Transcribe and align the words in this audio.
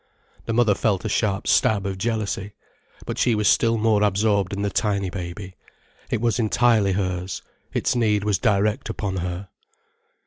The 0.47 0.53
mother 0.53 0.73
felt 0.73 1.05
a 1.05 1.09
sharp 1.09 1.45
stab 1.45 1.85
of 1.85 1.99
jealousy. 1.99 2.53
But 3.05 3.19
she 3.19 3.35
was 3.35 3.47
still 3.47 3.77
more 3.77 4.01
absorbed 4.01 4.51
in 4.51 4.63
the 4.63 4.71
tiny 4.71 5.11
baby. 5.11 5.53
It 6.09 6.19
was 6.21 6.39
entirely 6.39 6.93
hers, 6.93 7.43
its 7.71 7.95
need 7.95 8.23
was 8.23 8.39
direct 8.39 8.89
upon 8.89 9.17
her. 9.17 9.49